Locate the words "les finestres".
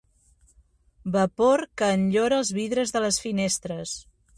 3.09-4.01